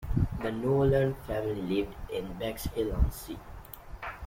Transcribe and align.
The 0.41 0.51
Nolan 0.51 1.13
family 1.27 1.61
lived 1.61 1.93
in 2.09 2.33
Bexhill-on-Sea. 2.39 3.37